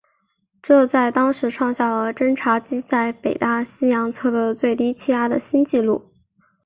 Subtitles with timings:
[0.63, 6.09] 这在当时创下了侦察机在北大西洋测得最低气压的新纪录。